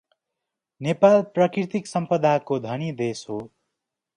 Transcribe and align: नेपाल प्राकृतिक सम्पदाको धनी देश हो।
नेपाल 0.81 1.21
प्राकृतिक 1.35 1.87
सम्पदाको 1.87 2.59
धनी 2.59 2.91
देश 3.03 3.25
हो। 3.29 3.39